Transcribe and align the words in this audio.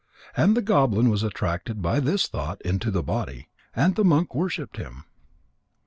And 0.35 0.57
the 0.57 0.63
goblin 0.63 1.11
was 1.11 1.21
attracted 1.21 1.79
by 1.79 1.99
his 2.01 2.25
thought 2.25 2.59
into 2.63 2.89
the 2.89 3.03
body, 3.03 3.49
and 3.75 3.93
the 3.95 4.03
monk 4.03 4.33
worshipped 4.33 4.77
him. 4.77 5.03